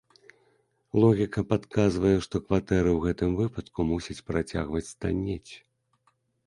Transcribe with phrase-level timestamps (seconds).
[1.03, 5.49] Логіка падказвае, што кватэры ў гэтым выпадку мусяць працягваць таннець.